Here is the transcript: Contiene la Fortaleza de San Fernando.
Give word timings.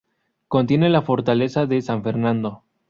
Contiene 0.47 0.89
la 0.89 1.03
Fortaleza 1.03 1.67
de 1.67 1.79
San 1.79 2.01
Fernando. 2.01 2.63